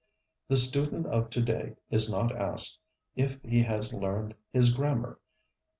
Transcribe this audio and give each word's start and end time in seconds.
The 0.47 0.55
student 0.55 1.05
of 1.05 1.29
to 1.29 1.43
day 1.43 1.75
is 1.91 2.09
not 2.11 2.35
asked 2.35 2.79
if 3.15 3.39
he 3.43 3.61
has 3.61 3.93
learned 3.93 4.33
his 4.51 4.73
grammar. 4.73 5.19